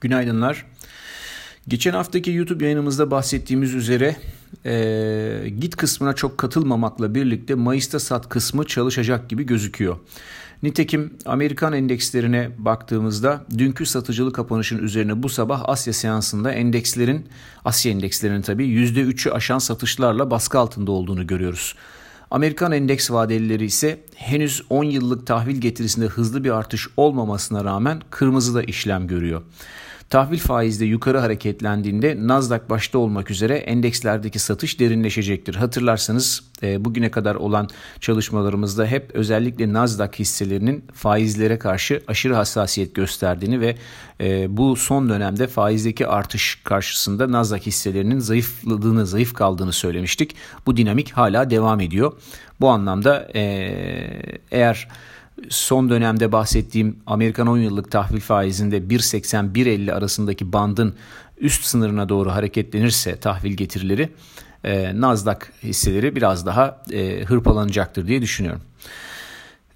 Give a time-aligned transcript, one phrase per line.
[0.00, 0.66] Günaydınlar.
[1.68, 4.16] Geçen haftaki YouTube yayınımızda bahsettiğimiz üzere
[4.66, 9.96] e, git kısmına çok katılmamakla birlikte Mayıs'ta sat kısmı çalışacak gibi gözüküyor.
[10.62, 17.28] Nitekim Amerikan endekslerine baktığımızda dünkü satıcılı kapanışın üzerine bu sabah Asya seansında endekslerin
[17.64, 21.74] Asya endekslerinin tabii %3'ü aşan satışlarla baskı altında olduğunu görüyoruz.
[22.30, 28.62] Amerikan endeks vadelileri ise henüz 10 yıllık tahvil getirisinde hızlı bir artış olmamasına rağmen kırmızıda
[28.62, 29.42] işlem görüyor.
[30.10, 35.54] Tahvil faizde yukarı hareketlendiğinde Nasdaq başta olmak üzere endekslerdeki satış derinleşecektir.
[35.54, 37.68] Hatırlarsanız e, bugüne kadar olan
[38.00, 43.76] çalışmalarımızda hep özellikle Nasdaq hisselerinin faizlere karşı aşırı hassasiyet gösterdiğini ve
[44.20, 50.36] e, bu son dönemde faizdeki artış karşısında Nasdaq hisselerinin zayıfladığını, zayıf kaldığını söylemiştik.
[50.66, 52.12] Bu dinamik hala devam ediyor.
[52.60, 53.42] Bu anlamda e,
[54.50, 54.88] eğer
[55.48, 60.94] son dönemde bahsettiğim Amerikan 10 yıllık tahvil faizinde 1.80-1.50 arasındaki bandın
[61.38, 64.08] üst sınırına doğru hareketlenirse tahvil getirileri
[64.64, 68.62] e, Nasdaq hisseleri biraz daha e, hırpalanacaktır diye düşünüyorum.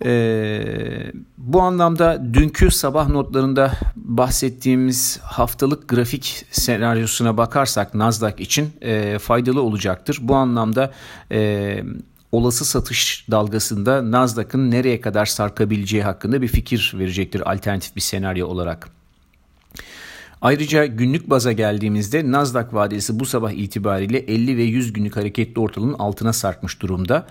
[0.05, 9.63] E, bu anlamda dünkü sabah notlarında bahsettiğimiz haftalık grafik senaryosuna bakarsak Nasdaq için e, faydalı
[9.63, 10.19] olacaktır.
[10.21, 10.93] Bu anlamda
[11.33, 11.83] e,
[12.33, 18.89] olası satış dalgasında Nasdaq'ın nereye kadar sarkabileceği hakkında bir fikir verecektir alternatif bir senaryo olarak.
[20.43, 25.93] Ayrıca günlük baza geldiğimizde Nasdaq vadesi bu sabah itibariyle 50 ve 100 günlük hareketli ortalığın
[25.99, 27.27] altına sarkmış durumda.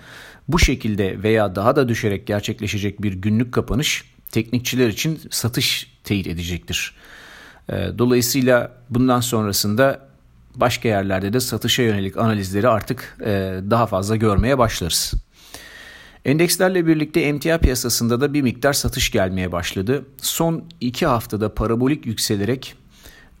[0.48, 6.94] Bu şekilde veya daha da düşerek gerçekleşecek bir günlük kapanış teknikçiler için satış teyit edecektir.
[7.70, 10.09] Dolayısıyla bundan sonrasında
[10.56, 15.14] başka yerlerde de satışa yönelik analizleri artık e, daha fazla görmeye başlarız.
[16.24, 20.04] Endekslerle birlikte emtia piyasasında da bir miktar satış gelmeye başladı.
[20.16, 22.74] Son iki haftada parabolik yükselerek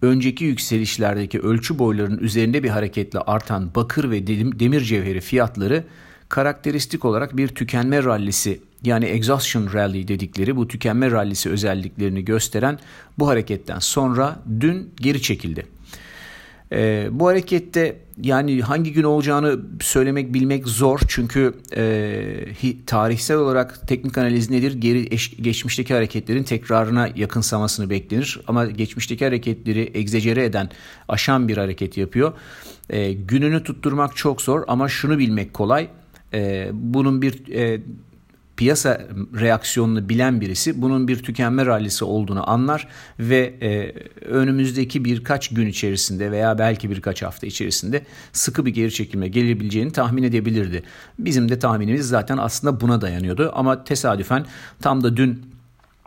[0.02, 4.26] önceki yükselişlerdeki ölçü boylarının üzerinde bir hareketle artan bakır ve
[4.60, 5.84] demir cevheri fiyatları
[6.28, 12.78] karakteristik olarak bir tükenme rallisi yani exhaustion rally dedikleri bu tükenme rallisi özelliklerini gösteren
[13.18, 15.66] bu hareketten sonra dün geri çekildi.
[16.72, 24.18] E, bu harekette yani hangi gün olacağını söylemek bilmek zor çünkü e, tarihsel olarak teknik
[24.18, 24.72] analiz nedir?
[24.74, 30.70] Geri eş, geçmişteki hareketlerin tekrarına yakınsamasını beklenir ama geçmişteki hareketleri egzecere eden
[31.08, 32.32] aşan bir hareket yapıyor.
[32.90, 35.88] E, gününü tutturmak çok zor ama şunu bilmek kolay.
[36.34, 37.80] E, bunun bir e,
[38.60, 39.00] piyasa
[39.40, 42.88] reaksiyonunu bilen birisi bunun bir tükenme rallisi olduğunu anlar
[43.18, 43.92] ve e,
[44.24, 50.22] önümüzdeki birkaç gün içerisinde veya belki birkaç hafta içerisinde sıkı bir geri çekilme gelebileceğini tahmin
[50.22, 50.82] edebilirdi.
[51.18, 54.46] Bizim de tahminimiz zaten aslında buna dayanıyordu ama tesadüfen
[54.80, 55.42] tam da dün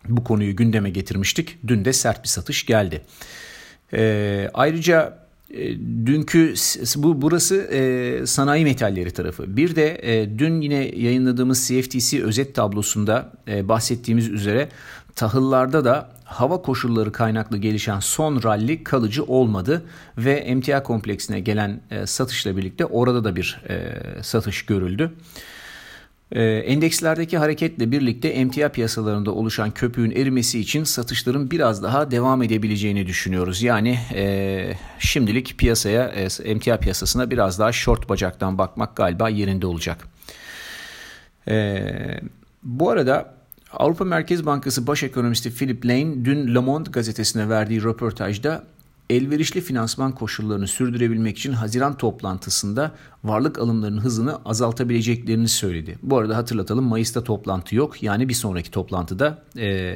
[0.10, 1.58] bu konuyu gündeme getirmiştik.
[1.68, 3.02] Dün de sert bir satış geldi.
[3.94, 5.23] E, ayrıca
[6.06, 6.54] dünkü
[6.96, 9.58] bu burası e, sanayi metalleri tarafı.
[9.58, 14.70] Bir de e, dün yine yayınladığımız CFTC özet tablosunda e, bahsettiğimiz üzere
[15.16, 19.86] tahıllarda da hava koşulları kaynaklı gelişen son ralli kalıcı olmadı
[20.18, 25.12] ve emtia kompleksine gelen e, satışla birlikte orada da bir e, satış görüldü.
[26.40, 33.62] Endekslerdeki hareketle birlikte emtia piyasalarında oluşan köpüğün erimesi için satışların biraz daha devam edebileceğini düşünüyoruz.
[33.62, 40.08] Yani e, şimdilik piyasaya, e, emtia piyasasına biraz daha short bacaktan bakmak galiba yerinde olacak.
[41.48, 41.86] E,
[42.64, 43.34] bu arada
[43.74, 48.64] Avrupa Merkez Bankası Baş Ekonomisti Philip Lane dün Le Monde gazetesine verdiği röportajda
[49.16, 52.92] elverişli finansman koşullarını sürdürebilmek için Haziran toplantısında
[53.24, 55.98] varlık alımlarının hızını azaltabileceklerini söyledi.
[56.04, 58.04] Bu arada hatırlatalım Mayıs'ta toplantı yok.
[58.04, 59.96] Yani bir sonraki toplantıda e,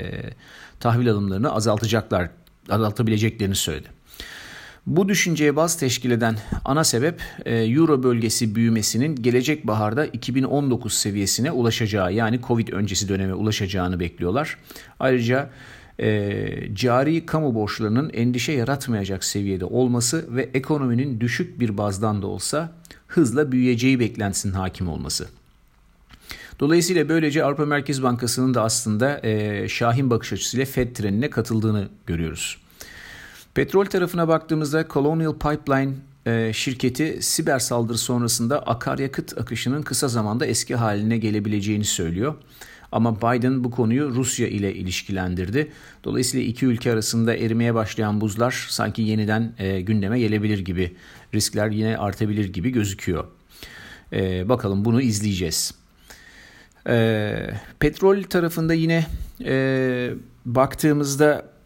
[0.79, 2.29] tahvil alımlarını azaltacaklar,
[2.69, 3.88] azaltabileceklerini söyledi.
[4.88, 11.51] Bu düşünceye baz teşkil eden ana sebep e, Euro bölgesi büyümesinin gelecek baharda 2019 seviyesine
[11.51, 14.57] ulaşacağı yani Covid öncesi döneme ulaşacağını bekliyorlar.
[15.00, 15.50] Ayrıca
[16.00, 22.71] e, cari kamu borçlarının endişe yaratmayacak seviyede olması ve ekonominin düşük bir bazdan da olsa
[23.07, 25.27] hızla büyüyeceği beklentisinin hakim olması.
[26.60, 32.57] Dolayısıyla böylece Avrupa Merkez Bankası'nın da aslında e, şahin bakış açısıyla Fed trenine katıldığını görüyoruz.
[33.54, 35.94] Petrol tarafına baktığımızda Colonial Pipeline
[36.25, 42.36] e, şirketi siber saldırı sonrasında akaryakıt akışının kısa zamanda eski haline gelebileceğini söylüyor.
[42.92, 45.72] Ama Biden bu konuyu Rusya ile ilişkilendirdi.
[46.04, 50.95] Dolayısıyla iki ülke arasında erimeye başlayan buzlar sanki yeniden e, gündeme gelebilir gibi,
[51.34, 53.28] riskler yine artabilir gibi gözüküyor.
[54.13, 55.74] E, bakalım bunu izleyeceğiz.
[56.89, 57.50] E,
[57.80, 59.06] petrol tarafında yine
[59.45, 60.13] e,
[60.45, 61.56] baktığımızda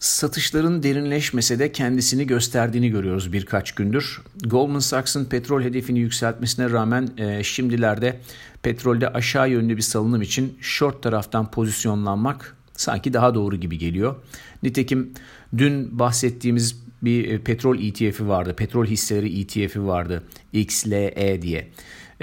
[0.00, 4.20] satışların derinleşmese de kendisini gösterdiğini görüyoruz birkaç gündür.
[4.44, 8.20] Goldman Sachs'ın petrol hedefini yükseltmesine rağmen e, şimdilerde
[8.62, 14.16] petrolde aşağı yönlü bir salınım için short taraftan pozisyonlanmak sanki daha doğru gibi geliyor.
[14.62, 15.12] Nitekim
[15.58, 18.54] dün bahsettiğimiz bir e, petrol ETF'i vardı.
[18.56, 20.22] Petrol hisseleri ETF'i vardı.
[20.52, 21.70] XLE diye.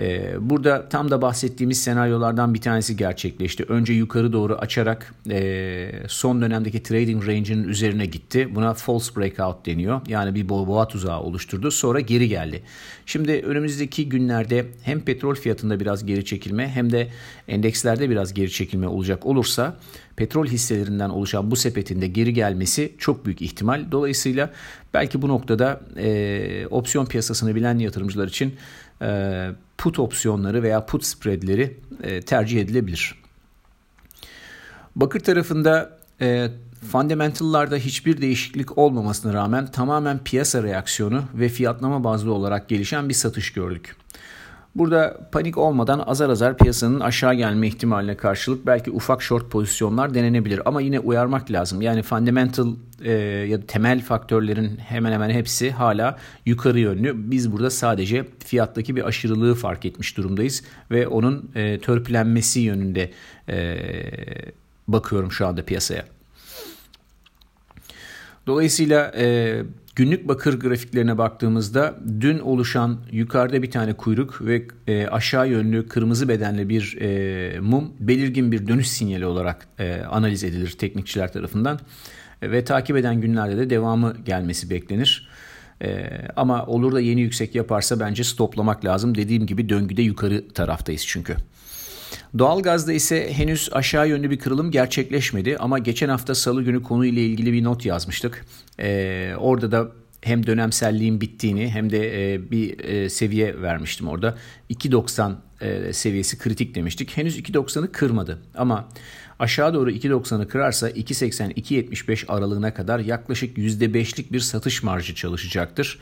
[0.01, 3.63] Ee, burada tam da bahsettiğimiz senaryolardan bir tanesi gerçekleşti.
[3.63, 8.56] Önce yukarı doğru açarak e, son dönemdeki trading range'inin üzerine gitti.
[8.56, 10.01] Buna false breakout deniyor.
[10.07, 11.71] Yani bir boğa tuzağı oluşturdu.
[11.71, 12.63] Sonra geri geldi.
[13.06, 17.07] Şimdi önümüzdeki günlerde hem petrol fiyatında biraz geri çekilme hem de
[17.48, 19.77] endekslerde biraz geri çekilme olacak olursa
[20.15, 23.92] petrol hisselerinden oluşan bu sepetinde geri gelmesi çok büyük ihtimal.
[23.92, 24.50] Dolayısıyla
[24.94, 28.56] belki bu noktada e, opsiyon piyasasını bilen yatırımcılar için
[29.01, 29.50] e,
[29.81, 33.16] put opsiyonları veya put spreadleri e, tercih edilebilir.
[34.95, 36.48] Bakır tarafında e,
[36.92, 43.54] fundamental'larda hiçbir değişiklik olmamasına rağmen tamamen piyasa reaksiyonu ve fiyatlama bazlı olarak gelişen bir satış
[43.54, 43.95] gördük.
[44.75, 50.62] Burada panik olmadan azar azar piyasanın aşağı gelme ihtimaline karşılık belki ufak short pozisyonlar denenebilir.
[50.65, 51.81] Ama yine uyarmak lazım.
[51.81, 52.68] Yani fundamental
[53.03, 53.12] e,
[53.50, 57.31] ya da temel faktörlerin hemen hemen hepsi hala yukarı yönlü.
[57.31, 60.63] Biz burada sadece fiyattaki bir aşırılığı fark etmiş durumdayız.
[60.91, 63.12] Ve onun e, törpülenmesi yönünde
[63.50, 63.77] e,
[64.88, 66.06] bakıyorum şu anda piyasaya.
[68.47, 69.56] Dolayısıyla e,
[69.95, 76.29] Günlük bakır grafiklerine baktığımızda dün oluşan yukarıda bir tane kuyruk ve e, aşağı yönlü kırmızı
[76.29, 81.79] bedenli bir e, mum belirgin bir dönüş sinyali olarak e, analiz edilir teknikçiler tarafından
[82.41, 85.29] e, ve takip eden günlerde de devamı gelmesi beklenir.
[85.83, 89.15] E, ama olur da yeni yüksek yaparsa bence stoplamak lazım.
[89.15, 91.35] Dediğim gibi döngüde yukarı taraftayız çünkü.
[92.38, 97.54] Doğalgazda ise henüz aşağı yönlü bir kırılım gerçekleşmedi ama geçen hafta salı günü konuyla ilgili
[97.54, 98.45] bir not yazmıştık.
[98.80, 99.92] Ee, orada da
[100.22, 104.38] hem dönemselliğin bittiğini hem de e, bir e, seviye vermiştim orada.
[104.69, 107.18] 2.90 e, seviyesi kritik demiştik.
[107.18, 108.89] Henüz 2.90'ı kırmadı ama
[109.41, 115.99] aşağı doğru 2.90'ı kırarsa 2.80-2.75 aralığına kadar yaklaşık %5'lik bir satış marjı çalışacaktır.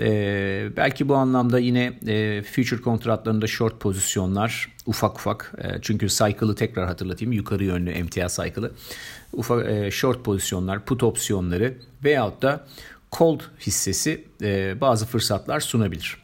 [0.00, 6.54] E, belki bu anlamda yine e, future kontratlarında short pozisyonlar ufak ufak e, çünkü cycle'ı
[6.54, 8.72] tekrar hatırlatayım yukarı yönlü MTA cycle'ı
[9.32, 11.74] ufak e, short pozisyonlar put opsiyonları
[12.04, 12.66] veyahut da
[13.12, 16.16] cold hissesi e, bazı fırsatlar sunabilir.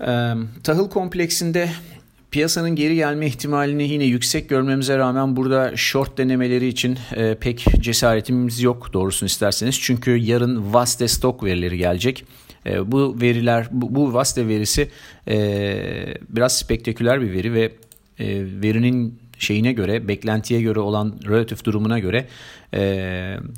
[0.00, 0.34] E,
[0.64, 1.70] tahıl kompleksinde
[2.36, 8.62] Piyasanın geri gelme ihtimalini yine yüksek görmemize rağmen burada short denemeleri için e, pek cesaretimiz
[8.62, 9.80] yok doğrusunu isterseniz.
[9.80, 12.24] Çünkü yarın Vaste stok verileri gelecek.
[12.66, 14.88] E, bu veriler, bu, bu Vaste verisi
[15.28, 15.34] e,
[16.28, 17.62] biraz spektaküler bir veri ve
[18.18, 18.26] e,
[18.62, 22.26] verinin şeyine göre, beklentiye göre olan relatif durumuna göre
[22.74, 22.80] e,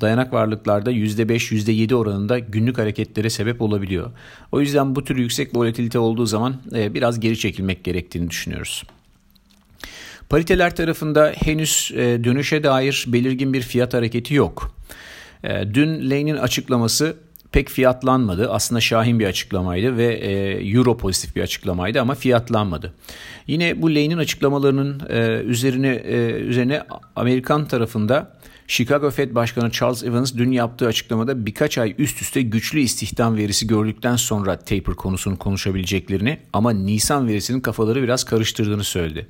[0.01, 4.11] dayanak varlıklarda %5, %7 oranında günlük hareketlere sebep olabiliyor.
[4.51, 8.83] O yüzden bu tür yüksek volatilite olduğu zaman e, biraz geri çekilmek gerektiğini düşünüyoruz.
[10.29, 14.75] Pariteler tarafında henüz e, dönüşe dair belirgin bir fiyat hareketi yok.
[15.43, 17.15] E, dün Lane'in açıklaması
[17.51, 18.51] pek fiyatlanmadı.
[18.51, 22.93] Aslında şahin bir açıklamaydı ve e, euro pozitif bir açıklamaydı ama fiyatlanmadı.
[23.47, 26.83] Yine bu Lane'in açıklamalarının e, üzerine e, üzerine
[27.15, 32.79] Amerikan tarafında Chicago Fed Başkanı Charles Evans dün yaptığı açıklamada birkaç ay üst üste güçlü
[32.79, 39.27] istihdam verisi gördükten sonra taper konusunu konuşabileceklerini ama Nisan verisinin kafaları biraz karıştırdığını söyledi.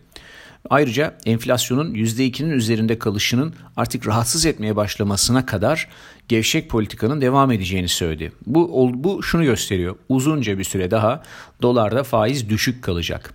[0.69, 5.87] Ayrıca enflasyonun %2'nin üzerinde kalışının artık rahatsız etmeye başlamasına kadar
[6.27, 8.31] gevşek politikanın devam edeceğini söyledi.
[8.45, 9.95] Bu, bu şunu gösteriyor.
[10.09, 11.23] Uzunca bir süre daha
[11.61, 13.33] dolarda faiz düşük kalacak.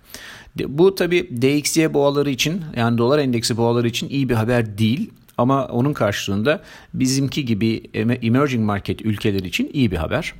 [0.67, 5.11] Bu tabi DXY boğaları için yani dolar endeksi boğaları için iyi bir haber değil.
[5.37, 6.61] Ama onun karşılığında
[6.93, 10.33] bizimki gibi emerging market ülkeleri için iyi bir haber.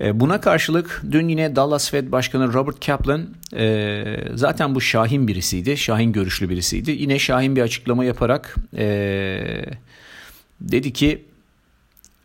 [0.00, 5.76] E, buna karşılık dün yine Dallas Fed Başkanı Robert Kaplan e, zaten bu şahin birisiydi.
[5.76, 6.90] Şahin görüşlü birisiydi.
[6.90, 8.86] Yine şahin bir açıklama yaparak e,
[10.60, 11.24] dedi ki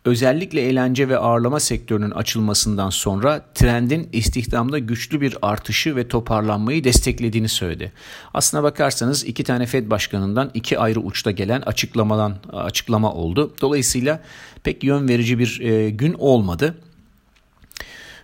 [0.04, 7.48] özellikle eğlence ve ağırlama sektörünün açılmasından sonra trendin istihdamda güçlü bir artışı ve toparlanmayı desteklediğini
[7.48, 7.92] söyledi.
[8.34, 13.54] Aslına bakarsanız iki tane Fed başkanından iki ayrı uçta gelen açıklamadan açıklama oldu.
[13.60, 14.20] Dolayısıyla
[14.62, 15.58] pek yön verici bir
[15.88, 16.74] gün olmadı.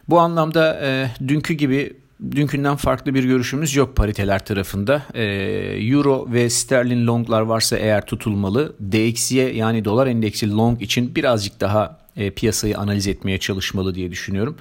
[0.09, 1.97] Bu anlamda e, dünkü gibi
[2.31, 5.03] dünkünden farklı bir görüşümüz yok pariteler tarafında.
[5.15, 5.25] E,
[5.81, 8.77] Euro ve sterlin longlar varsa eğer tutulmalı.
[8.93, 14.57] DXY yani dolar endeksi long için birazcık daha e, piyasayı analiz etmeye çalışmalı diye düşünüyorum.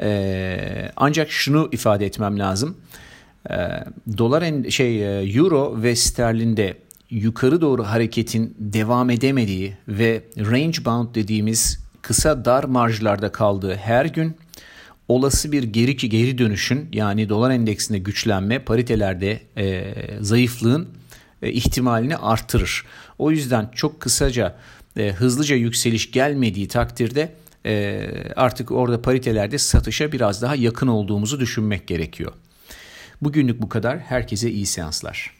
[0.00, 2.76] E, ancak şunu ifade etmem lazım.
[3.50, 3.56] E,
[4.18, 6.76] dolar en, şey e, Euro ve sterlinde
[7.10, 14.36] yukarı doğru hareketin devam edemediği ve range bound dediğimiz kısa dar marjlarda kaldığı her gün
[15.08, 20.88] olası bir geri ki geri dönüşün yani dolar endeksinde güçlenme paritelerde e, zayıflığın
[21.42, 22.84] e, ihtimalini artırır.
[23.18, 24.56] O yüzden çok kısaca
[24.96, 27.32] e, hızlıca yükseliş gelmediği takdirde
[27.66, 32.32] e, artık orada paritelerde satışa biraz daha yakın olduğumuzu düşünmek gerekiyor.
[33.22, 33.98] Bugünlük bu kadar.
[33.98, 35.35] Herkese iyi seanslar.